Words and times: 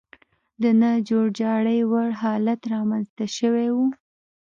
د 0.61 0.63
نه 0.81 0.91
جوړجاړي 1.09 1.79
وړ 1.91 2.09
حالت 2.21 2.61
رامنځته 2.73 3.25
شوی 3.37 3.67
و. 3.75 3.77